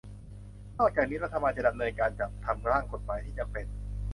[0.77, 3.65] นอกจากนี้รัฐบาลจะดำเนินการจัดทำร่างกฎหมายที่จำเป็น